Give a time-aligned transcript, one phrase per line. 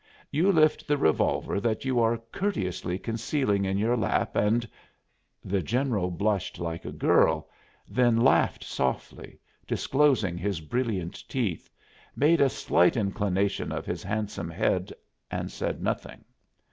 [0.31, 4.67] You lift the revolver that you are courteously concealing in your lap, and"
[5.53, 7.51] The general blushed like a girl,
[7.87, 9.37] then laughed softly,
[9.67, 11.69] disclosing his brilliant teeth,
[12.15, 14.91] made a slight inclination of his handsome head
[15.29, 16.25] and said nothing.